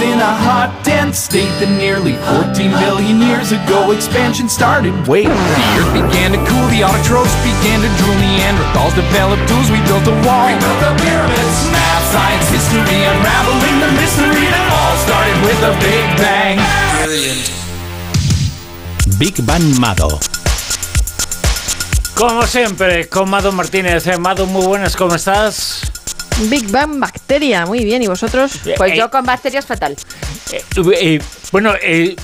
in 0.00 0.16
a 0.18 0.32
hot, 0.44 0.72
dense 0.82 1.20
state 1.20 1.52
that 1.60 1.68
nearly 1.76 2.16
14 2.32 2.72
billion 2.80 3.20
years 3.20 3.52
ago 3.52 3.92
expansion 3.92 4.48
started. 4.48 4.96
Wait, 5.04 5.28
the 5.28 5.66
earth 5.76 5.92
began 5.92 6.32
to 6.32 6.40
cool, 6.48 6.66
the 6.72 6.80
autotrophs 6.80 7.36
began 7.44 7.84
to 7.84 7.90
drool, 8.00 8.16
Neanderthals 8.20 8.96
developed 8.96 9.44
tools, 9.44 9.68
we 9.68 9.80
built 9.84 10.08
a 10.08 10.16
wall. 10.24 10.48
We 10.48 10.56
built 10.56 10.80
the 10.80 10.92
pyramids. 11.04 11.56
Math, 11.68 12.04
science, 12.12 12.48
history, 12.48 13.00
unraveling 13.04 13.78
the 13.84 13.90
mystery 14.00 14.46
that 14.48 14.66
all 14.72 14.94
started 15.04 15.36
with 15.44 15.60
a 15.68 15.72
big 15.84 16.04
bang. 16.16 16.56
Brilliant. 17.04 17.60
Big 19.20 19.36
Bang 19.44 19.68
Mado. 19.78 20.18
Como 22.14 22.46
siempre, 22.46 23.08
con 23.08 23.28
Mado 23.28 23.52
Martínez. 23.52 24.06
Eh, 24.06 24.16
Mado, 24.16 24.46
muy 24.46 24.64
buenas, 24.64 24.96
¿cómo 24.96 25.14
estás? 25.14 25.80
Big 26.48 26.70
Bang 26.70 26.96
Bacteria, 27.30 27.64
muy 27.64 27.84
bien, 27.84 28.02
¿y 28.02 28.08
vosotros? 28.08 28.58
Pues 28.76 28.92
Eh, 28.92 28.96
yo 28.96 29.08
con 29.08 29.24
bacterias 29.24 29.64
fatal. 29.64 29.94
Eh, 30.50 30.60
eh, 31.00 31.20
bueno, 31.52 31.74
eh, 31.80 32.16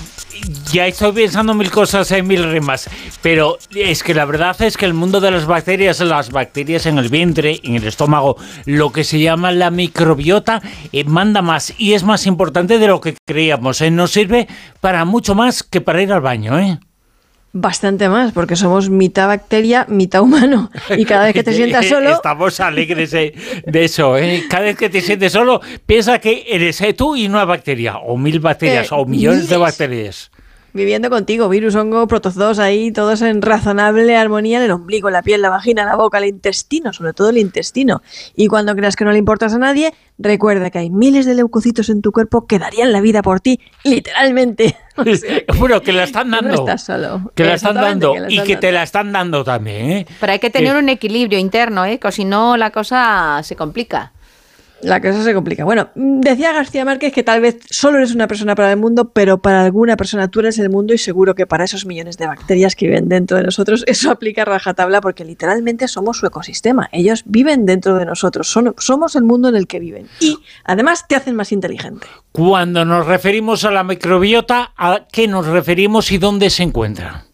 ya 0.72 0.88
estoy 0.88 1.12
pensando 1.12 1.54
mil 1.54 1.70
cosas 1.70 2.10
en 2.10 2.26
mil 2.26 2.42
rimas, 2.50 2.90
pero 3.22 3.56
es 3.72 4.02
que 4.02 4.14
la 4.14 4.24
verdad 4.24 4.60
es 4.62 4.76
que 4.76 4.84
el 4.84 4.94
mundo 4.94 5.20
de 5.20 5.30
las 5.30 5.46
bacterias, 5.46 6.00
las 6.00 6.32
bacterias 6.32 6.86
en 6.86 6.98
el 6.98 7.08
vientre, 7.08 7.60
en 7.62 7.76
el 7.76 7.86
estómago, 7.86 8.36
lo 8.64 8.90
que 8.90 9.04
se 9.04 9.20
llama 9.20 9.52
la 9.52 9.70
microbiota, 9.70 10.60
eh, 10.92 11.04
manda 11.04 11.40
más 11.40 11.72
y 11.78 11.92
es 11.92 12.02
más 12.02 12.26
importante 12.26 12.80
de 12.80 12.88
lo 12.88 13.00
que 13.00 13.14
creíamos. 13.24 13.80
eh. 13.82 13.92
Nos 13.92 14.10
sirve 14.10 14.48
para 14.80 15.04
mucho 15.04 15.36
más 15.36 15.62
que 15.62 15.80
para 15.80 16.02
ir 16.02 16.12
al 16.12 16.20
baño, 16.20 16.58
¿eh? 16.58 16.80
Bastante 17.58 18.10
más, 18.10 18.32
porque 18.32 18.54
somos 18.54 18.90
mitad 18.90 19.28
bacteria, 19.28 19.86
mitad 19.88 20.20
humano. 20.20 20.70
Y 20.94 21.06
cada 21.06 21.24
vez 21.24 21.32
que 21.32 21.42
te 21.42 21.52
sientas 21.54 21.86
solo, 21.86 22.10
Estamos 22.10 22.60
alegres 22.60 23.14
eh, 23.14 23.32
de 23.64 23.84
eso, 23.84 24.18
¿eh? 24.18 24.44
Cada 24.50 24.64
vez 24.64 24.76
que 24.76 24.90
te 24.90 25.00
sientes 25.00 25.32
solo, 25.32 25.62
piensa 25.86 26.18
que 26.18 26.44
eres 26.48 26.78
eh, 26.82 26.92
tú 26.92 27.16
y 27.16 27.26
una 27.26 27.46
bacteria, 27.46 27.96
o 27.96 28.18
mil 28.18 28.40
bacterias, 28.40 28.92
Eh, 28.92 28.94
o 28.94 29.06
millones 29.06 29.48
de 29.48 29.56
bacterias. 29.56 30.30
Viviendo 30.76 31.10
contigo, 31.10 31.48
virus, 31.48 31.74
hongo, 31.74 32.06
protozoos 32.06 32.58
ahí, 32.60 32.92
todos 32.92 33.22
en 33.22 33.42
razonable 33.42 34.16
armonía 34.16 34.58
en 34.58 34.64
el 34.64 34.70
ombligo, 34.70 35.10
la 35.10 35.22
piel, 35.22 35.42
la 35.42 35.48
vagina, 35.50 35.84
la 35.84 35.96
boca, 35.96 36.18
el 36.18 36.26
intestino, 36.26 36.92
sobre 36.92 37.12
todo 37.12 37.30
el 37.30 37.38
intestino. 37.38 38.02
Y 38.36 38.46
cuando 38.46 38.76
creas 38.76 38.94
que 38.94 39.04
no 39.04 39.10
le 39.12 39.18
importas 39.18 39.52
a 39.54 39.58
nadie, 39.58 39.92
recuerda 40.18 40.70
que 40.70 40.78
hay 40.78 40.90
miles 40.90 41.26
de 41.26 41.34
leucocitos 41.34 41.88
en 41.88 42.00
tu 42.02 42.12
cuerpo 42.12 42.46
que 42.46 42.58
darían 42.58 42.92
la 42.92 43.00
vida 43.00 43.22
por 43.22 43.40
ti, 43.40 43.58
literalmente. 43.84 44.76
O 44.98 45.04
sea 45.04 45.40
que- 45.44 45.44
Bueno, 45.58 45.82
que 45.82 45.92
la 45.92 46.04
están 46.04 46.24
que 46.24 46.30
no 46.30 46.36
dando. 46.40 46.60
estás 46.62 46.84
solo. 46.84 47.30
Que 47.34 47.44
la 47.44 47.54
están 47.54 47.74
dando 47.74 48.14
que 48.14 48.20
la 48.20 48.32
y 48.32 48.38
que 48.44 48.56
te 48.56 48.68
dando. 48.68 48.72
la 48.72 48.82
están 48.82 49.12
dando 49.12 49.44
también, 49.44 49.90
¿eh? 49.90 50.06
Pero 50.18 50.32
hay 50.32 50.38
que 50.38 50.48
tener 50.48 50.74
Eh, 50.74 50.78
un 50.78 50.88
equilibrio 50.88 51.38
interno, 51.38 51.84
¿eh? 51.84 51.98
Que 51.98 52.10
si 52.12 52.24
no 52.24 52.56
la 52.56 52.70
cosa 52.70 53.40
se 53.42 53.56
complica. 53.56 54.12
La 54.82 55.00
cosa 55.00 55.22
se 55.24 55.32
complica. 55.32 55.64
Bueno, 55.64 55.88
decía 55.94 56.52
García 56.52 56.84
Márquez 56.84 57.12
que 57.12 57.22
tal 57.22 57.40
vez 57.40 57.58
solo 57.70 57.96
eres 57.96 58.14
una 58.14 58.28
persona 58.28 58.54
para 58.54 58.70
el 58.70 58.76
mundo, 58.76 59.08
pero 59.10 59.38
para 59.38 59.62
alguna 59.64 59.96
persona 59.96 60.28
tú 60.28 60.40
eres 60.40 60.58
el 60.58 60.68
mundo 60.70 60.92
y 60.92 60.98
seguro 60.98 61.34
que 61.34 61.46
para 61.46 61.64
esos 61.64 61.86
millones 61.86 62.18
de 62.18 62.26
bacterias 62.26 62.76
que 62.76 62.86
viven 62.86 63.08
dentro 63.08 63.36
de 63.36 63.42
nosotros, 63.44 63.84
eso 63.88 64.10
aplica 64.10 64.42
a 64.42 64.44
rajatabla 64.44 65.00
porque 65.00 65.24
literalmente 65.24 65.88
somos 65.88 66.18
su 66.18 66.26
ecosistema. 66.26 66.88
Ellos 66.92 67.22
viven 67.26 67.64
dentro 67.66 67.96
de 67.98 68.04
nosotros, 68.04 68.48
son- 68.48 68.74
somos 68.78 69.16
el 69.16 69.24
mundo 69.24 69.48
en 69.48 69.56
el 69.56 69.66
que 69.66 69.80
viven. 69.80 70.08
Y 70.20 70.38
además 70.64 71.06
te 71.08 71.16
hacen 71.16 71.36
más 71.36 71.52
inteligente. 71.52 72.06
Cuando 72.32 72.84
nos 72.84 73.06
referimos 73.06 73.64
a 73.64 73.70
la 73.70 73.82
microbiota, 73.82 74.72
¿a 74.76 75.06
qué 75.10 75.26
nos 75.26 75.46
referimos 75.46 76.12
y 76.12 76.18
dónde 76.18 76.50
se 76.50 76.62
encuentra? 76.64 77.25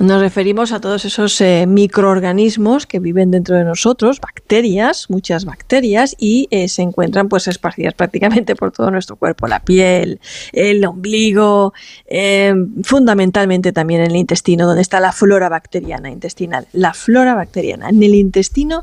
Nos 0.00 0.20
referimos 0.20 0.72
a 0.72 0.80
todos 0.80 1.04
esos 1.04 1.40
eh, 1.40 1.66
microorganismos 1.68 2.84
que 2.84 2.98
viven 2.98 3.30
dentro 3.30 3.56
de 3.56 3.62
nosotros, 3.62 4.20
bacterias, 4.20 5.08
muchas 5.08 5.44
bacterias, 5.44 6.16
y 6.18 6.48
eh, 6.50 6.66
se 6.66 6.82
encuentran 6.82 7.28
pues 7.28 7.46
esparcidas 7.46 7.94
prácticamente 7.94 8.56
por 8.56 8.72
todo 8.72 8.90
nuestro 8.90 9.14
cuerpo, 9.14 9.46
la 9.46 9.60
piel, 9.60 10.20
el 10.52 10.84
ombligo, 10.84 11.74
eh, 12.06 12.52
fundamentalmente 12.82 13.72
también 13.72 14.00
en 14.00 14.10
el 14.10 14.16
intestino, 14.16 14.66
donde 14.66 14.82
está 14.82 14.98
la 14.98 15.12
flora 15.12 15.48
bacteriana 15.48 16.10
intestinal. 16.10 16.66
La 16.72 16.92
flora 16.92 17.36
bacteriana 17.36 17.88
en 17.88 18.02
el 18.02 18.16
intestino 18.16 18.82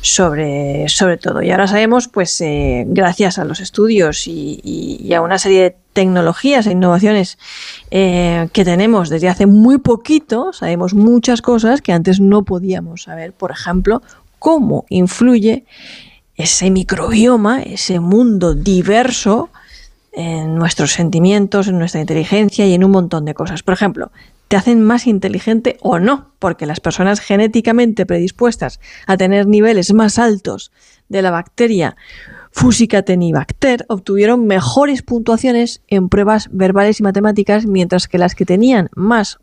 sobre, 0.00 0.88
sobre 0.88 1.16
todo. 1.16 1.42
Y 1.42 1.50
ahora 1.50 1.66
sabemos, 1.66 2.08
pues 2.08 2.40
eh, 2.40 2.84
gracias 2.86 3.38
a 3.38 3.44
los 3.44 3.60
estudios 3.60 4.26
y, 4.26 5.12
a 5.14 5.20
una 5.20 5.38
serie 5.38 5.62
de 5.62 5.76
tecnologías 5.92 6.66
e 6.66 6.72
innovaciones 6.72 7.38
eh, 7.90 8.48
que 8.52 8.64
tenemos 8.64 9.08
desde 9.08 9.28
hace 9.28 9.46
muy 9.46 9.78
poquito, 9.78 10.52
sabemos 10.52 10.94
muchas 10.94 11.42
cosas 11.42 11.82
que 11.82 11.92
antes 11.92 12.20
no 12.20 12.44
podíamos 12.44 13.02
saber. 13.02 13.32
Por 13.32 13.50
ejemplo, 13.50 14.02
cómo 14.38 14.84
influye 14.88 15.64
ese 16.36 16.70
microbioma, 16.70 17.62
ese 17.62 17.98
mundo 17.98 18.54
diverso 18.54 19.50
en 20.12 20.54
nuestros 20.54 20.92
sentimientos, 20.92 21.68
en 21.68 21.78
nuestra 21.78 22.00
inteligencia 22.00 22.66
y 22.66 22.74
en 22.74 22.84
un 22.84 22.92
montón 22.92 23.24
de 23.24 23.34
cosas. 23.34 23.62
Por 23.62 23.74
ejemplo, 23.74 24.10
te 24.48 24.56
hacen 24.56 24.82
más 24.82 25.06
inteligente 25.06 25.76
o 25.80 25.98
no, 25.98 26.32
porque 26.38 26.66
las 26.66 26.80
personas 26.80 27.20
genéticamente 27.20 28.06
predispuestas 28.06 28.80
a 29.06 29.16
tener 29.16 29.46
niveles 29.46 29.92
más 29.92 30.18
altos 30.18 30.72
de 31.08 31.22
la 31.22 31.30
bacteria 31.30 31.96
Fusicatenibacter 32.50 33.84
obtuvieron 33.88 34.46
mejores 34.46 35.02
puntuaciones 35.02 35.82
en 35.88 36.08
pruebas 36.08 36.48
verbales 36.50 36.98
y 36.98 37.02
matemáticas, 37.02 37.66
mientras 37.66 38.08
que 38.08 38.18
las 38.18 38.34
que 38.34 38.44
tenían 38.44 38.88
más 38.94 39.38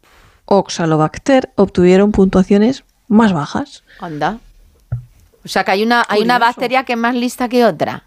Oxalobacter 0.46 1.52
obtuvieron 1.56 2.12
puntuaciones 2.12 2.84
más 3.08 3.34
bajas. 3.34 3.84
Anda. 4.00 4.40
O 5.44 5.48
sea 5.48 5.64
que 5.64 5.72
hay 5.72 5.84
una, 5.84 6.04
hay 6.08 6.24
una 6.24 6.40
bacteria 6.40 6.84
que 6.84 6.94
es 6.94 7.00
más 7.00 7.16
lista 7.16 7.48
que 7.48 7.66
otra. 7.66 8.04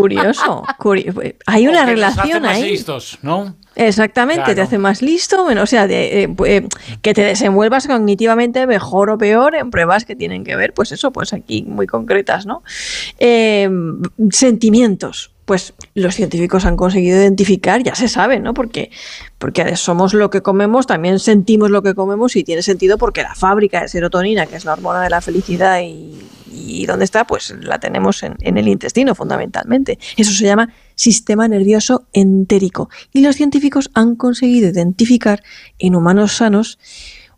Curioso. 0.00 0.62
curi- 0.78 1.34
hay 1.46 1.66
una 1.68 1.72
nos 1.72 1.82
hace 1.82 1.94
relación 1.94 2.42
más 2.42 2.56
ahí. 2.56 2.70
listos, 2.70 3.18
¿no? 3.22 3.56
Exactamente, 3.74 4.54
te 4.56 4.60
hace 4.60 4.76
más 4.78 5.02
listo, 5.02 5.44
bueno, 5.44 5.62
o 5.62 5.66
sea, 5.66 5.86
de, 5.86 6.24
eh, 6.24 6.34
eh, 6.46 6.68
que 7.00 7.14
te 7.14 7.22
desenvuelvas 7.22 7.86
cognitivamente 7.86 8.66
mejor 8.66 9.08
o 9.10 9.18
peor 9.18 9.54
en 9.54 9.70
pruebas 9.70 10.04
que 10.04 10.16
tienen 10.16 10.42
que 10.42 10.56
ver, 10.56 10.74
pues 10.74 10.90
eso, 10.90 11.12
pues 11.12 11.32
aquí 11.32 11.62
muy 11.62 11.86
concretas, 11.86 12.44
¿no? 12.44 12.64
Eh, 13.20 13.70
sentimientos, 14.30 15.30
pues 15.48 15.72
los 15.94 16.14
científicos 16.14 16.66
han 16.66 16.76
conseguido 16.76 17.16
identificar, 17.16 17.82
ya 17.82 17.94
se 17.94 18.06
sabe, 18.06 18.38
¿no? 18.38 18.52
Porque, 18.52 18.90
porque 19.38 19.76
somos 19.76 20.12
lo 20.12 20.28
que 20.28 20.42
comemos, 20.42 20.86
también 20.86 21.18
sentimos 21.18 21.70
lo 21.70 21.82
que 21.82 21.94
comemos 21.94 22.36
y 22.36 22.44
tiene 22.44 22.60
sentido 22.60 22.98
porque 22.98 23.22
la 23.22 23.34
fábrica 23.34 23.80
de 23.80 23.88
serotonina, 23.88 24.44
que 24.44 24.56
es 24.56 24.66
la 24.66 24.74
hormona 24.74 25.00
de 25.00 25.08
la 25.08 25.22
felicidad 25.22 25.80
y, 25.82 26.84
dónde 26.86 27.06
está, 27.06 27.26
pues 27.26 27.54
la 27.62 27.78
tenemos 27.80 28.22
en, 28.22 28.34
en 28.40 28.58
el 28.58 28.68
intestino 28.68 29.14
fundamentalmente. 29.14 29.98
Eso 30.18 30.32
se 30.32 30.44
llama 30.44 30.68
sistema 30.94 31.48
nervioso 31.48 32.06
entérico. 32.12 32.90
Y 33.14 33.22
los 33.22 33.36
científicos 33.36 33.90
han 33.94 34.16
conseguido 34.16 34.68
identificar 34.68 35.42
en 35.78 35.96
humanos 35.96 36.32
sanos 36.32 36.78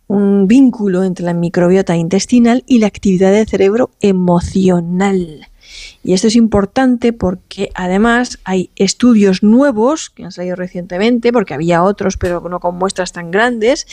un 0.08 0.48
vínculo 0.48 1.04
entre 1.04 1.24
la 1.24 1.32
microbiota 1.34 1.94
intestinal 1.94 2.64
y 2.66 2.80
la 2.80 2.88
actividad 2.88 3.30
del 3.30 3.46
cerebro 3.46 3.90
emocional. 4.00 5.49
Y 6.02 6.14
esto 6.14 6.28
es 6.28 6.36
importante 6.36 7.12
porque 7.12 7.70
además 7.74 8.38
hay 8.44 8.70
estudios 8.76 9.42
nuevos 9.42 10.10
que 10.10 10.24
han 10.24 10.32
salido 10.32 10.56
recientemente, 10.56 11.32
porque 11.32 11.54
había 11.54 11.82
otros, 11.82 12.16
pero 12.16 12.40
no 12.48 12.60
con 12.60 12.76
muestras 12.76 13.12
tan 13.12 13.30
grandes, 13.30 13.86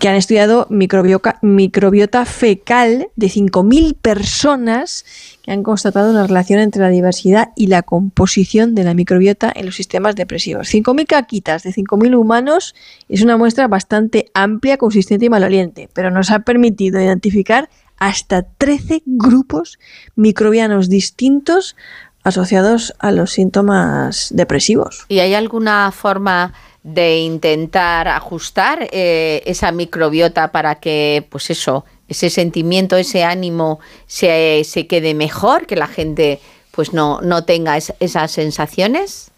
que 0.00 0.08
han 0.08 0.16
estudiado 0.16 0.66
microbiota 0.70 2.24
fecal 2.24 3.08
de 3.16 3.26
5.000 3.26 3.96
personas 3.96 5.04
que 5.42 5.52
han 5.52 5.62
constatado 5.62 6.10
una 6.10 6.26
relación 6.26 6.60
entre 6.60 6.80
la 6.80 6.88
diversidad 6.88 7.50
y 7.54 7.66
la 7.66 7.82
composición 7.82 8.74
de 8.74 8.84
la 8.84 8.94
microbiota 8.94 9.52
en 9.54 9.66
los 9.66 9.76
sistemas 9.76 10.16
depresivos. 10.16 10.72
5.000 10.72 11.06
caquitas 11.06 11.62
de 11.64 11.70
5.000 11.70 12.16
humanos 12.16 12.74
es 13.08 13.22
una 13.22 13.36
muestra 13.36 13.68
bastante 13.68 14.30
amplia, 14.32 14.78
consistente 14.78 15.26
y 15.26 15.28
maloliente, 15.28 15.88
pero 15.92 16.10
nos 16.10 16.30
ha 16.30 16.40
permitido 16.40 17.00
identificar 17.00 17.68
hasta 17.98 18.42
13 18.42 19.02
grupos 19.06 19.78
microbianos 20.16 20.88
distintos 20.88 21.76
asociados 22.22 22.94
a 22.98 23.10
los 23.12 23.32
síntomas 23.32 24.28
depresivos. 24.32 25.04
¿Y 25.08 25.18
hay 25.20 25.34
alguna 25.34 25.92
forma 25.92 26.54
de 26.82 27.18
intentar 27.18 28.08
ajustar 28.08 28.88
eh, 28.92 29.42
esa 29.46 29.72
microbiota 29.72 30.52
para 30.52 30.76
que, 30.76 31.26
pues 31.30 31.50
eso, 31.50 31.84
ese 32.08 32.28
sentimiento, 32.30 32.96
ese 32.96 33.24
ánimo 33.24 33.80
se, 34.06 34.62
se 34.64 34.86
quede 34.86 35.14
mejor, 35.14 35.66
que 35.66 35.76
la 35.76 35.86
gente 35.86 36.40
pues 36.70 36.92
no, 36.92 37.20
no 37.22 37.44
tenga 37.44 37.76
es- 37.76 37.94
esas 38.00 38.32
sensaciones? 38.32 39.30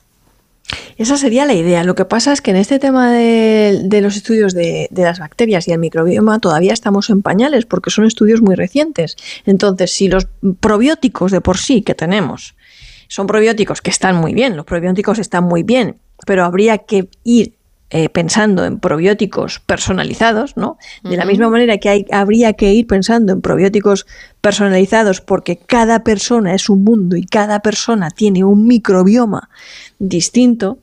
Esa 0.96 1.16
sería 1.16 1.44
la 1.44 1.54
idea. 1.54 1.84
Lo 1.84 1.94
que 1.94 2.04
pasa 2.04 2.32
es 2.32 2.40
que 2.40 2.50
en 2.50 2.56
este 2.56 2.78
tema 2.78 3.12
de, 3.12 4.00
los 4.02 4.16
estudios 4.16 4.54
de, 4.54 4.88
de 4.90 5.02
las 5.02 5.18
bacterias 5.18 5.68
y 5.68 5.72
el 5.72 5.78
microbioma 5.78 6.38
todavía 6.38 6.72
estamos 6.72 7.10
en 7.10 7.22
pañales 7.22 7.66
porque 7.66 7.90
son 7.90 8.06
estudios 8.06 8.42
muy 8.42 8.54
recientes. 8.54 9.16
Entonces, 9.44 9.90
si 9.92 10.08
los 10.08 10.26
probióticos 10.60 11.32
de 11.32 11.40
por 11.40 11.58
sí 11.58 11.82
que 11.82 11.94
tenemos 11.94 12.56
son 13.08 13.26
probióticos 13.26 13.82
que 13.82 13.90
están 13.90 14.16
muy 14.16 14.34
bien, 14.34 14.56
los 14.56 14.64
probióticos 14.64 15.18
están 15.18 15.44
muy 15.44 15.62
bien, 15.62 15.98
pero 16.26 16.44
habría 16.44 16.78
que 16.78 17.08
ir 17.24 17.55
eh, 17.90 18.08
pensando 18.08 18.64
en 18.64 18.80
probióticos 18.80 19.60
personalizados, 19.60 20.56
¿no? 20.56 20.76
De 21.04 21.16
la 21.16 21.24
misma 21.24 21.48
manera 21.48 21.78
que 21.78 21.88
hay, 21.88 22.06
habría 22.10 22.52
que 22.54 22.72
ir 22.72 22.88
pensando 22.88 23.32
en 23.32 23.40
probióticos 23.40 24.06
personalizados 24.40 25.20
porque 25.20 25.56
cada 25.56 26.02
persona 26.02 26.54
es 26.54 26.68
un 26.68 26.82
mundo 26.82 27.16
y 27.16 27.24
cada 27.24 27.60
persona 27.60 28.10
tiene 28.10 28.42
un 28.42 28.66
microbioma 28.66 29.50
distinto, 30.00 30.78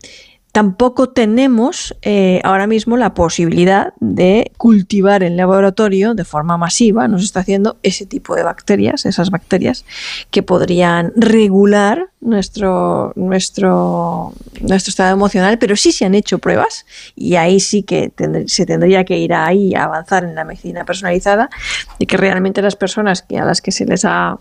tampoco 0.53 1.09
tenemos 1.09 1.97
eh, 2.03 2.39
ahora 2.44 2.67
mismo 2.67 2.95
la 2.95 3.15
posibilidad 3.15 3.91
de 4.00 4.51
cultivar 4.57 5.23
en 5.23 5.35
laboratorio 5.35 6.13
de 6.13 6.25
forma 6.25 6.57
masiva, 6.57 7.07
nos 7.07 7.23
está 7.23 7.39
haciendo 7.39 7.77
ese 7.81 8.05
tipo 8.05 8.35
de 8.35 8.44
bacterias, 8.44 9.07
esas 9.07 9.31
bacterias 9.31 9.83
que 10.29 10.44
podrían 10.44 11.11
regular 11.15 12.09
nuestro, 12.21 13.13
nuestro, 13.15 14.33
nuestro 14.61 14.91
estado 14.91 15.13
emocional, 15.13 15.57
pero 15.57 15.75
sí 15.75 15.91
se 15.91 16.05
han 16.05 16.13
hecho 16.13 16.38
pruebas 16.38 16.85
y 17.15 17.33
ahí 17.33 17.59
sí 17.59 17.81
que 17.81 18.11
se 18.45 18.67
tendría 18.67 19.05
que 19.05 19.17
ir 19.17 19.33
ahí 19.33 19.73
a 19.73 19.85
avanzar 19.85 20.23
en 20.23 20.35
la 20.35 20.45
medicina 20.45 20.85
personalizada 20.85 21.50
y 21.97 22.05
que 22.05 22.15
realmente 22.15 22.61
las 22.61 22.75
personas 22.75 23.23
que, 23.23 23.39
a 23.39 23.45
las 23.45 23.59
que 23.59 23.71
se 23.71 23.85
les 23.85 24.05
ha 24.05 24.38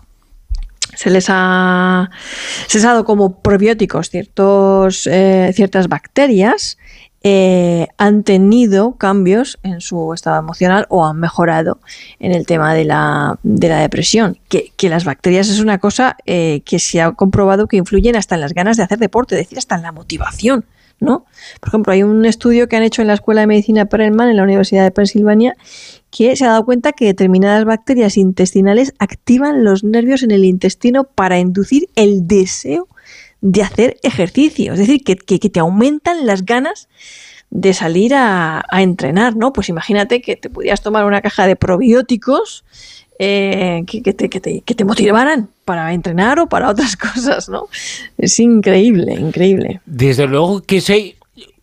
se 1.03 1.09
les 1.09 1.25
ha, 1.27 2.09
se 2.67 2.77
les 2.77 2.83
dado 2.83 3.03
como 3.03 3.41
probióticos 3.41 4.09
ciertos, 4.09 5.05
eh, 5.07 5.51
ciertas 5.53 5.89
bacterias, 5.89 6.77
eh, 7.23 7.87
han 7.97 8.23
tenido 8.23 8.95
cambios 8.95 9.59
en 9.63 9.81
su 9.81 10.13
estado 10.13 10.39
emocional 10.39 10.85
o 10.89 11.05
han 11.05 11.19
mejorado 11.19 11.79
en 12.19 12.31
el 12.31 12.45
tema 12.45 12.73
de 12.73 12.85
la, 12.85 13.37
de 13.43 13.67
la 13.67 13.79
depresión. 13.79 14.37
Que, 14.47 14.71
que, 14.77 14.87
las 14.87 15.03
bacterias 15.03 15.49
es 15.49 15.59
una 15.59 15.77
cosa 15.77 16.15
eh, 16.25 16.61
que 16.65 16.79
se 16.79 17.01
ha 17.01 17.11
comprobado 17.11 17.67
que 17.67 17.75
influyen 17.75 18.15
hasta 18.15 18.35
en 18.35 18.41
las 18.41 18.53
ganas 18.53 18.77
de 18.77 18.83
hacer 18.83 18.99
deporte, 18.99 19.35
es 19.35 19.41
decir, 19.41 19.57
hasta 19.57 19.75
en 19.75 19.81
la 19.81 19.91
motivación. 19.91 20.63
¿no? 21.01 21.25
Por 21.59 21.67
ejemplo, 21.67 21.91
hay 21.91 22.03
un 22.03 22.23
estudio 22.23 22.69
que 22.69 22.77
han 22.77 22.83
hecho 22.83 23.01
en 23.01 23.09
la 23.09 23.15
Escuela 23.15 23.41
de 23.41 23.47
Medicina 23.47 23.85
Perelman 23.85 24.29
en 24.29 24.37
la 24.37 24.43
Universidad 24.43 24.83
de 24.83 24.91
Pensilvania 24.91 25.55
que 26.15 26.35
se 26.35 26.45
ha 26.45 26.49
dado 26.49 26.65
cuenta 26.65 26.91
que 26.91 27.05
determinadas 27.05 27.65
bacterias 27.65 28.17
intestinales 28.17 28.93
activan 28.99 29.63
los 29.63 29.83
nervios 29.83 30.21
en 30.21 30.29
el 30.29 30.45
intestino 30.45 31.05
para 31.05 31.39
inducir 31.39 31.89
el 31.95 32.27
deseo 32.27 32.87
de 33.41 33.63
hacer 33.63 33.97
ejercicio. 34.03 34.73
Es 34.73 34.79
decir, 34.79 35.03
que, 35.03 35.15
te 35.15 35.59
aumentan 35.59 36.27
las 36.27 36.45
ganas 36.45 36.87
de 37.49 37.73
salir 37.73 38.13
a, 38.13 38.63
entrenar, 38.73 39.35
¿no? 39.35 39.53
Pues 39.53 39.69
imagínate 39.69 40.21
que 40.21 40.35
te 40.35 40.51
pudieras 40.51 40.83
tomar 40.83 41.05
una 41.05 41.21
caja 41.21 41.47
de 41.47 41.55
probióticos 41.55 42.63
eh, 43.17 43.83
que, 43.87 44.13
te, 44.13 44.29
que, 44.29 44.39
te, 44.39 44.85
motivaran 44.85 45.49
para 45.65 45.93
entrenar 45.93 46.39
o 46.39 46.47
para 46.47 46.69
otras 46.69 46.95
cosas, 47.15 47.49
¿no? 47.49 47.69
Es 48.19 48.39
increíble, 48.39 49.15
increíble. 49.15 49.81
Desde 49.87 50.27
luego 50.27 50.61
que 50.61 50.77
es 50.77 50.91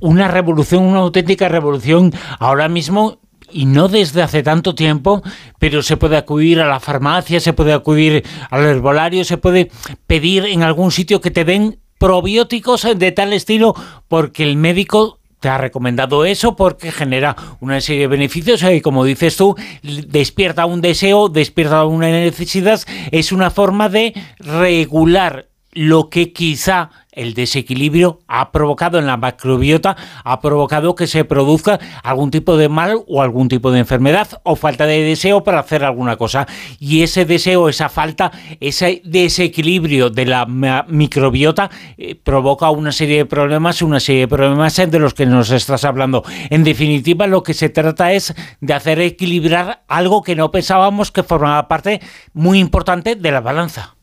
una 0.00 0.26
revolución, 0.26 0.82
una 0.82 0.98
auténtica 0.98 1.48
revolución. 1.48 2.12
Ahora 2.40 2.68
mismo 2.68 3.20
y 3.52 3.66
no 3.66 3.88
desde 3.88 4.22
hace 4.22 4.42
tanto 4.42 4.74
tiempo, 4.74 5.22
pero 5.58 5.82
se 5.82 5.96
puede 5.96 6.16
acudir 6.16 6.60
a 6.60 6.68
la 6.68 6.80
farmacia, 6.80 7.40
se 7.40 7.52
puede 7.52 7.72
acudir 7.72 8.24
al 8.50 8.64
herbolario, 8.64 9.24
se 9.24 9.38
puede 9.38 9.70
pedir 10.06 10.46
en 10.46 10.62
algún 10.62 10.90
sitio 10.90 11.20
que 11.20 11.30
te 11.30 11.44
den 11.44 11.78
probióticos 11.98 12.86
de 12.96 13.12
tal 13.12 13.32
estilo 13.32 13.74
porque 14.08 14.42
el 14.42 14.56
médico 14.56 15.20
te 15.38 15.48
ha 15.48 15.58
recomendado 15.58 16.24
eso 16.24 16.54
porque 16.54 16.92
genera 16.92 17.34
una 17.60 17.80
serie 17.80 18.02
de 18.02 18.06
beneficios 18.08 18.62
y 18.62 18.80
como 18.80 19.04
dices 19.04 19.36
tú, 19.36 19.56
despierta 19.82 20.66
un 20.66 20.80
deseo, 20.80 21.28
despierta 21.28 21.84
una 21.84 22.08
necesidad, 22.10 22.80
es 23.10 23.32
una 23.32 23.50
forma 23.50 23.88
de 23.88 24.14
regular 24.38 25.49
lo 25.72 26.10
que 26.10 26.32
quizá 26.32 26.90
el 27.12 27.34
desequilibrio 27.34 28.20
ha 28.28 28.52
provocado 28.52 28.98
en 28.98 29.06
la 29.06 29.16
macrobiota, 29.16 29.96
ha 30.24 30.40
provocado 30.40 30.94
que 30.94 31.06
se 31.06 31.24
produzca 31.24 31.78
algún 32.02 32.30
tipo 32.30 32.56
de 32.56 32.68
mal 32.68 33.02
o 33.06 33.22
algún 33.22 33.48
tipo 33.48 33.70
de 33.70 33.80
enfermedad 33.80 34.40
o 34.42 34.56
falta 34.56 34.86
de 34.86 35.02
deseo 35.02 35.42
para 35.42 35.60
hacer 35.60 35.84
alguna 35.84 36.16
cosa. 36.16 36.46
Y 36.78 37.02
ese 37.02 37.24
deseo, 37.24 37.68
esa 37.68 37.88
falta, 37.88 38.32
ese 38.60 39.02
desequilibrio 39.04 40.10
de 40.10 40.26
la 40.26 40.46
microbiota 40.88 41.70
eh, 41.98 42.14
provoca 42.14 42.70
una 42.70 42.92
serie 42.92 43.18
de 43.18 43.26
problemas, 43.26 43.82
una 43.82 44.00
serie 44.00 44.22
de 44.22 44.28
problemas 44.28 44.76
de 44.76 44.98
los 44.98 45.14
que 45.14 45.26
nos 45.26 45.50
estás 45.50 45.84
hablando. 45.84 46.24
En 46.48 46.64
definitiva, 46.64 47.26
lo 47.26 47.42
que 47.42 47.54
se 47.54 47.68
trata 47.68 48.12
es 48.12 48.34
de 48.60 48.74
hacer 48.74 49.00
equilibrar 49.00 49.82
algo 49.88 50.22
que 50.22 50.36
no 50.36 50.50
pensábamos 50.50 51.12
que 51.12 51.22
formaba 51.22 51.68
parte 51.68 52.00
muy 52.32 52.58
importante 52.58 53.16
de 53.16 53.30
la 53.30 53.40
balanza. 53.40 53.99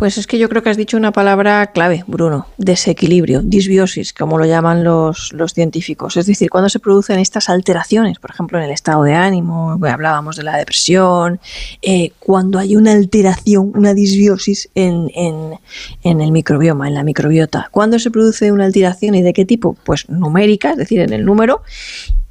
Pues 0.00 0.16
es 0.16 0.26
que 0.26 0.38
yo 0.38 0.48
creo 0.48 0.62
que 0.62 0.70
has 0.70 0.78
dicho 0.78 0.96
una 0.96 1.12
palabra 1.12 1.72
clave, 1.72 2.04
Bruno, 2.06 2.46
desequilibrio, 2.56 3.42
disbiosis, 3.42 4.14
como 4.14 4.38
lo 4.38 4.46
llaman 4.46 4.82
los, 4.82 5.30
los 5.34 5.52
científicos. 5.52 6.16
Es 6.16 6.24
decir, 6.24 6.48
cuando 6.48 6.70
se 6.70 6.78
producen 6.78 7.18
estas 7.18 7.50
alteraciones, 7.50 8.18
por 8.18 8.30
ejemplo, 8.30 8.56
en 8.56 8.64
el 8.64 8.70
estado 8.70 9.02
de 9.02 9.12
ánimo, 9.12 9.78
hablábamos 9.86 10.36
de 10.36 10.44
la 10.44 10.56
depresión, 10.56 11.38
eh, 11.82 12.12
cuando 12.18 12.58
hay 12.58 12.76
una 12.76 12.92
alteración, 12.92 13.72
una 13.74 13.92
disbiosis 13.92 14.70
en, 14.74 15.10
en, 15.14 15.58
en 16.02 16.22
el 16.22 16.32
microbioma, 16.32 16.88
en 16.88 16.94
la 16.94 17.04
microbiota. 17.04 17.68
¿Cuándo 17.70 17.98
se 17.98 18.10
produce 18.10 18.52
una 18.52 18.64
alteración 18.64 19.14
y 19.16 19.20
de 19.20 19.34
qué 19.34 19.44
tipo? 19.44 19.76
Pues 19.84 20.08
numérica, 20.08 20.70
es 20.70 20.78
decir, 20.78 21.00
en 21.00 21.12
el 21.12 21.26
número, 21.26 21.60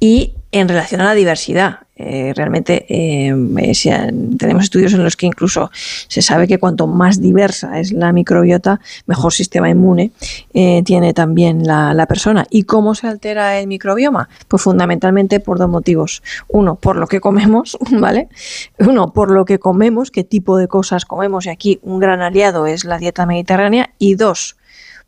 y 0.00 0.34
en 0.52 0.68
relación 0.68 1.00
a 1.00 1.04
la 1.04 1.14
diversidad. 1.14 1.80
Eh, 2.02 2.32
realmente 2.34 2.86
eh, 2.88 3.34
tenemos 4.38 4.64
estudios 4.64 4.94
en 4.94 5.04
los 5.04 5.16
que 5.16 5.26
incluso 5.26 5.70
se 6.08 6.22
sabe 6.22 6.48
que 6.48 6.58
cuanto 6.58 6.86
más 6.86 7.20
diversa 7.20 7.78
es 7.78 7.92
la 7.92 8.10
microbiota, 8.12 8.80
mejor 9.04 9.34
sistema 9.34 9.68
inmune 9.68 10.10
eh, 10.54 10.82
tiene 10.82 11.12
también 11.12 11.66
la, 11.66 12.06
persona. 12.08 12.46
¿Y 12.48 12.62
cómo 12.62 12.94
se 12.94 13.06
altera 13.06 13.58
el 13.58 13.66
microbioma? 13.66 14.30
Pues 14.48 14.62
fundamentalmente 14.62 15.40
por 15.40 15.58
dos 15.58 15.68
motivos. 15.68 16.22
Uno, 16.48 16.76
por 16.76 16.96
lo 16.96 17.06
que 17.06 17.20
comemos, 17.20 17.76
¿vale? 17.92 18.28
Uno, 18.78 19.12
por 19.12 19.30
lo 19.30 19.44
que 19.44 19.58
comemos, 19.58 20.10
qué 20.10 20.24
tipo 20.24 20.56
de 20.56 20.68
cosas 20.68 21.04
comemos. 21.04 21.44
Y 21.46 21.50
aquí 21.50 21.80
un 21.82 22.00
gran 22.00 22.22
aliado 22.22 22.66
es 22.66 22.84
la 22.84 22.96
dieta 22.96 23.26
mediterránea. 23.26 23.90
Y 23.98 24.14
dos, 24.14 24.56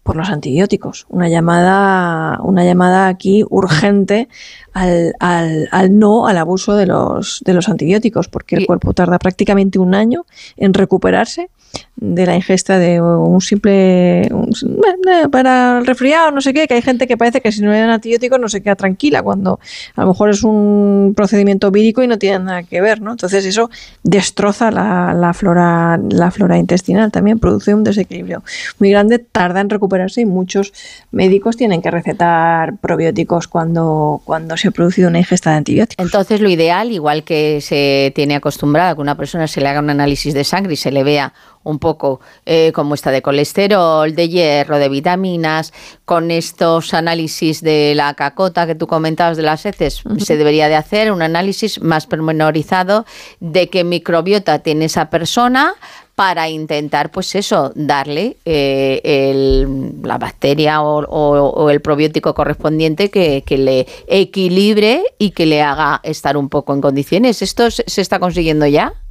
por 0.03 0.17
los 0.17 0.31
antibióticos. 0.31 1.07
Una 1.09 1.29
llamada, 1.29 2.41
una 2.43 2.65
llamada 2.65 3.09
aquí 3.09 3.45
urgente 3.49 4.29
al, 4.73 5.15
al, 5.21 5.69
al, 5.71 5.99
no 5.99 6.27
al 6.27 6.39
abuso 6.39 6.75
de 6.75 6.87
los, 6.87 7.43
de 7.45 7.53
los 7.53 7.69
antibióticos, 7.69 8.29
porque 8.29 8.57
el 8.57 8.67
cuerpo 8.67 8.95
tarda 8.95 9.19
prácticamente 9.19 9.79
un 9.79 9.95
año 9.95 10.25
en 10.57 10.75
recuperarse 10.75 11.51
de 11.97 12.27
la 12.27 12.35
ingesta 12.35 12.79
de 12.79 13.01
un 13.01 13.41
simple 13.41 14.31
para 15.31 15.79
el 15.79 15.87
resfriado, 15.87 16.31
no 16.31 16.41
sé 16.41 16.53
qué, 16.53 16.67
que 16.67 16.75
hay 16.75 16.83
gente 16.83 17.07
que 17.07 17.17
parece 17.17 17.41
que 17.41 17.53
si 17.53 17.63
no 17.63 17.71
le 17.71 17.79
dan 17.79 17.91
antibióticos 17.91 18.39
no 18.39 18.49
se 18.49 18.63
queda 18.63 18.77
tranquila 18.77 19.23
cuando 19.23 19.59
a 19.95 20.03
lo 20.03 20.09
mejor 20.09 20.31
es 20.31 20.43
un 20.43 21.15
procedimiento 21.17 21.71
vírico 21.71 22.03
y 22.03 22.09
no 22.09 22.19
tiene 22.19 22.41
nada 22.41 22.63
que 22.65 22.81
ver, 22.81 23.01
¿no? 23.01 23.13
Entonces 23.13 23.45
eso 23.47 23.71
destroza 24.03 24.71
la, 24.71 25.15
la 25.15 25.33
flora 25.33 25.99
la 26.11 26.31
flora 26.31 26.59
intestinal, 26.59 27.11
también 27.11 27.39
produce 27.39 27.75
un 27.75 27.85
desequilibrio 27.85 28.43
muy 28.79 28.91
grande, 28.91 29.19
tarda 29.19 29.61
en 29.61 29.71
recuperarse 29.71 29.92
y 30.17 30.25
muchos 30.25 30.73
médicos 31.11 31.57
tienen 31.57 31.83
que 31.83 31.91
recetar 31.91 32.77
probióticos 32.79 33.47
cuando 33.47 34.23
cuando 34.25 34.57
se 34.57 34.69
ha 34.69 34.71
producido 34.71 35.09
una 35.09 35.19
ingesta 35.19 35.51
de 35.51 35.57
antibióticos. 35.57 36.05
Entonces 36.05 36.41
lo 36.41 36.49
ideal, 36.49 36.93
igual 36.93 37.25
que 37.25 37.61
se 37.61 38.13
tiene 38.15 38.37
acostumbrada 38.37 38.95
que 38.95 39.01
una 39.01 39.17
persona 39.17 39.47
se 39.47 39.61
le 39.61 39.69
haga 39.69 39.81
un 39.81 39.91
análisis 39.91 40.33
de 40.33 40.45
sangre 40.45 40.75
y 40.75 40.77
se 40.77 40.91
le 40.91 41.05
vea 41.05 41.35
un 41.65 41.79
poco 41.79 42.21
eh, 42.47 42.73
cómo 42.75 42.95
está 42.95 43.11
de 43.11 43.23
colesterol, 43.23 44.15
de 44.15 44.29
hierro, 44.29 44.79
de 44.79 44.89
vitaminas, 44.89 45.73
con 46.05 46.31
estos 46.31 46.95
análisis 46.95 47.61
de 47.61 47.95
la 47.95 48.15
cacota 48.15 48.67
que 48.67 48.75
tú 48.75 48.87
comentabas 48.87 49.37
de 49.37 49.45
las 49.45 49.65
heces, 49.65 50.03
se 50.19 50.37
debería 50.37 50.69
de 50.69 50.75
hacer 50.75 51.13
un 51.13 51.23
análisis 51.23 51.81
más 51.81 52.07
pormenorizado 52.07 53.07
de 53.41 53.69
qué 53.69 53.85
microbiota 53.85 54.59
tiene 54.61 54.87
esa 54.87 55.11
persona 55.11 55.75
para 56.15 56.49
intentar, 56.49 57.11
pues 57.11 57.35
eso, 57.35 57.73
darle 57.75 58.37
eh, 58.45 59.67
la 60.03 60.19
bacteria 60.19 60.83
o, 60.83 61.71
el 61.71 61.81
probiótico 61.81 62.35
correspondiente 62.35 63.11
que, 63.11 63.43
le 63.49 63.87
equilibre 64.07 65.03
y 65.19 65.31
que 65.31 65.47
le 65.47 65.63
haga 65.63 66.01
estar 66.03 66.37
un 66.37 66.49
poco 66.49 66.75
en 66.75 66.81
condiciones. 66.81 67.43
¿Esto 67.43 67.71
se 67.71 68.01
está 68.01 68.19
consiguiendo 68.19 68.67
ya? 68.67 69.02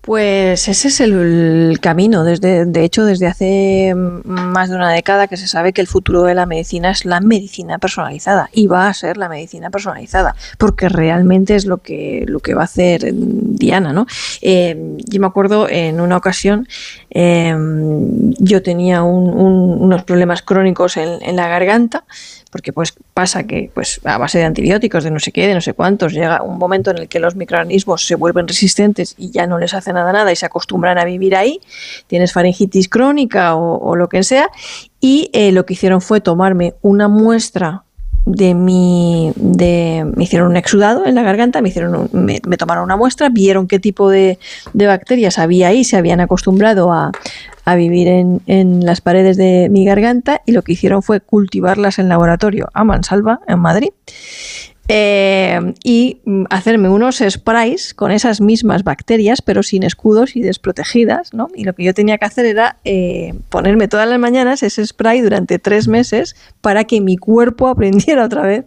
Pues 0.00 0.66
ese 0.66 0.88
es 0.88 1.00
el, 1.00 1.78
camino. 1.82 2.24
Desde, 2.24 2.64
de 2.64 2.84
hecho, 2.84 3.04
desde 3.04 3.26
hace 3.26 3.92
más 3.94 4.70
de 4.70 4.76
una 4.76 4.90
década 4.90 5.28
que 5.28 5.36
se 5.36 5.46
sabe 5.46 5.72
que 5.72 5.82
el 5.82 5.86
futuro 5.86 6.22
de 6.22 6.34
la 6.34 6.46
medicina 6.46 6.90
es 6.90 7.04
la 7.04 7.20
medicina 7.20 7.78
personalizada 7.78 8.48
y 8.52 8.66
va 8.66 8.88
a 8.88 8.94
ser 8.94 9.18
la 9.18 9.28
medicina 9.28 9.70
personalizada, 9.70 10.34
porque 10.56 10.88
realmente 10.88 11.54
es 11.54 11.66
lo 11.66 11.78
que, 11.78 12.24
lo 12.26 12.40
que 12.40 12.54
va 12.54 12.62
a 12.62 12.64
hacer 12.64 13.10
Diana. 13.12 13.92
¿no? 13.92 14.06
Eh, 14.40 14.96
yo 15.06 15.20
me 15.20 15.26
acuerdo 15.26 15.68
en 15.68 16.00
una 16.00 16.16
ocasión, 16.16 16.66
eh, 17.10 17.54
yo 18.38 18.62
tenía 18.62 19.02
unos 19.02 20.04
problemas 20.04 20.42
crónicos 20.42 20.96
en 20.96 21.36
la 21.36 21.48
garganta 21.48 22.04
porque 22.50 22.72
pues 22.72 22.94
pasa 23.14 23.44
que 23.44 23.70
pues 23.72 24.00
a 24.04 24.18
base 24.18 24.38
de 24.38 24.44
antibióticos, 24.44 25.04
de 25.04 25.10
no 25.10 25.20
sé 25.20 25.32
qué, 25.32 25.46
de 25.46 25.54
no 25.54 25.60
sé 25.60 25.72
cuántos, 25.72 26.12
llega 26.12 26.42
un 26.42 26.58
momento 26.58 26.90
en 26.90 26.98
el 26.98 27.08
que 27.08 27.20
los 27.20 27.36
microorganismos 27.36 28.06
se 28.06 28.16
vuelven 28.16 28.48
resistentes 28.48 29.14
y 29.16 29.30
ya 29.30 29.46
no 29.46 29.58
les 29.58 29.72
hace 29.74 29.92
nada 29.92 30.12
nada 30.12 30.32
y 30.32 30.36
se 30.36 30.46
acostumbran 30.46 30.98
a 30.98 31.04
vivir 31.04 31.36
ahí, 31.36 31.60
tienes 32.06 32.32
faringitis 32.32 32.88
crónica 32.88 33.54
o, 33.54 33.96
lo 33.96 34.08
que 34.08 34.22
sea, 34.22 34.48
y 35.00 35.30
eh, 35.32 35.52
lo 35.52 35.64
que 35.64 35.74
hicieron 35.74 36.00
fue 36.00 36.20
tomarme 36.20 36.74
una 36.82 37.08
muestra 37.08 37.84
de 38.26 38.54
mi 38.54 39.32
de 39.34 40.06
me 40.14 40.24
hicieron 40.24 40.48
un 40.48 40.56
exudado 40.56 41.06
en 41.06 41.14
la 41.14 41.22
garganta 41.22 41.62
me 41.62 41.70
hicieron 41.70 42.10
me, 42.12 42.38
tomaron 42.40 42.84
una 42.84 42.96
muestra 42.96 43.30
vieron 43.30 43.66
qué 43.66 43.78
tipo 43.78 44.10
de, 44.10 44.38
de, 44.74 44.86
bacterias 44.86 45.38
había 45.38 45.68
ahí 45.68 45.84
se 45.84 45.96
habían 45.96 46.20
acostumbrado 46.20 46.92
a, 46.92 47.12
a 47.64 47.74
vivir 47.74 48.08
en, 48.08 48.40
en 48.46 48.84
las 48.84 49.00
paredes 49.00 49.36
de 49.36 49.68
mi 49.70 49.84
garganta 49.84 50.40
y 50.46 50.52
lo 50.52 50.62
que 50.62 50.72
hicieron 50.72 51.02
fue 51.02 51.20
cultivarlas 51.20 51.98
en 51.98 52.08
laboratorio 52.08 52.68
a 52.74 52.84
mansalva 52.84 53.40
en 53.46 53.58
Madrid. 53.58 53.90
Eh, 54.92 55.72
y 55.84 56.20
mm, 56.24 56.46
hacerme 56.50 56.88
unos 56.88 57.22
sprays 57.24 57.94
con 57.94 58.10
esas 58.10 58.40
mismas 58.40 58.82
bacterias, 58.82 59.40
pero 59.40 59.62
sin 59.62 59.84
escudos 59.84 60.34
y 60.34 60.42
desprotegidas, 60.42 61.32
¿no? 61.32 61.46
Y 61.54 61.62
lo 61.62 61.76
que 61.76 61.84
yo 61.84 61.94
tenía 61.94 62.18
que 62.18 62.24
hacer 62.24 62.44
era 62.44 62.78
eh, 62.84 63.34
ponerme 63.50 63.86
todas 63.86 64.08
las 64.08 64.18
mañanas 64.18 64.64
ese 64.64 64.84
spray 64.84 65.20
durante 65.20 65.60
tres 65.60 65.86
meses 65.86 66.34
para 66.60 66.82
que 66.82 67.00
mi 67.00 67.16
cuerpo 67.16 67.68
aprendiera 67.68 68.24
otra 68.24 68.42
vez 68.42 68.64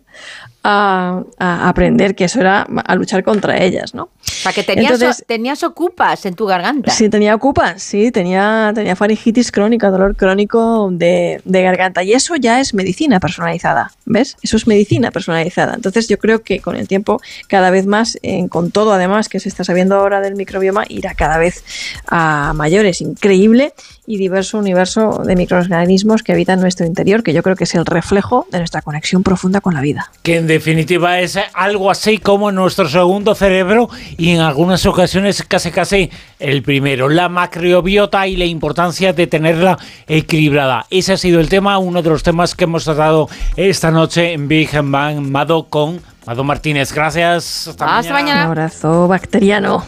a, 0.64 1.24
a 1.40 1.68
aprender 1.70 2.16
que 2.16 2.24
eso 2.26 2.40
era 2.40 2.62
a 2.86 2.96
luchar 2.96 3.24
contra 3.24 3.58
ellas, 3.62 3.94
¿no? 3.94 4.04
O 4.04 4.10
sea, 4.26 4.54
que 4.54 4.64
tenías, 4.64 4.94
Entonces- 4.94 5.26
tenías 5.28 5.64
ocupas 5.64 6.26
en 6.26 6.36
tu 6.36 6.46
garganta. 6.46 6.92
Sí, 6.92 7.10
tenía 7.10 7.36
ocupas, 7.36 7.82
sí, 7.84 8.12
tenía, 8.12 8.72
tenía 8.74 8.96
faringitis 8.96 9.52
crónica, 9.52 9.90
dolor 9.92 10.16
crónico 10.16 10.90
de, 10.92 11.42
de 11.44 11.62
garganta. 11.62 12.04
Y 12.04 12.14
eso 12.14 12.36
ya 12.38 12.60
es 12.60 12.74
medicina 12.74 13.20
personalizada, 13.20 13.92
¿ves? 14.06 14.38
Eso 14.42 14.58
es 14.58 14.66
medicina 14.68 15.12
personalizada. 15.12 15.74
Entonces 15.76 16.08
yo 16.08 16.18
creo 16.18 16.44
que 16.44 16.60
con 16.62 16.76
el 16.76 16.88
tiempo, 16.88 17.22
cada 17.48 17.70
vez 17.70 17.86
más, 17.86 18.18
eh, 18.24 18.48
con 18.50 18.72
todo 18.72 18.94
además 18.94 19.30
que 19.30 19.40
se 19.40 19.50
está 19.50 19.64
sabiendo 19.64 19.96
ahora 19.96 20.22
del 20.22 20.36
microbioma, 20.36 20.86
irá 20.88 21.14
cada 21.14 21.38
vez 21.38 21.64
a 22.08 22.54
mayores. 22.56 23.02
Increíble 23.02 23.74
y 24.06 24.18
diverso 24.18 24.58
universo 24.58 25.22
de 25.26 25.36
microorganismos 25.36 26.24
que 26.24 26.34
habitan 26.34 26.60
nuestro 26.60 26.86
interior, 26.86 27.24
que 27.24 27.34
yo 27.34 27.42
creo 27.42 27.56
que 27.56 27.64
es 27.64 27.74
el 27.76 27.86
reflejo 27.86 28.46
de 28.52 28.60
nuestra 28.60 28.82
conexión 28.82 29.24
profunda 29.24 29.62
con 29.62 29.74
la 29.74 29.82
vida. 29.82 30.12
Que 30.24 30.38
en 30.38 30.48
definitiva 30.48 31.20
es 31.20 31.40
algo 31.54 31.90
así 31.90 32.18
como 32.18 32.52
nuestro 32.52 32.88
segundo 32.90 33.34
cerebro 33.36 33.90
y 34.18 34.32
en 34.32 34.42
algunas 34.42 34.86
ocasiones 34.86 35.44
casi 35.44 35.72
casi 35.72 36.10
el 36.40 36.64
primero. 36.64 37.08
La 37.10 37.30
macrobiota 37.30 38.28
y 38.28 38.36
la 38.36 38.46
importancia 38.46 39.14
de 39.14 39.28
tenerla 39.28 39.78
equilibrada. 40.08 40.86
Ese 40.90 41.14
ha 41.14 41.18
sido 41.18 41.40
el 41.40 41.50
tema, 41.50 41.78
uno 41.78 42.02
de 42.02 42.10
los 42.10 42.24
temas 42.24 42.56
que 42.56 42.66
hemos 42.66 42.84
tratado 42.84 43.30
esta 43.56 43.92
noche 43.92 44.34
en 44.34 44.48
Big 44.48 44.70
Bang 44.84 45.20
Mado 45.22 45.68
con 45.70 46.02
Mado 46.26 46.44
Martínez. 46.44 46.92
Gracias. 46.94 47.68
Hasta 47.68 48.00
Un 48.02 48.10
mañana. 48.10 48.44
abrazo 48.44 49.08
bacteriano. 49.08 49.84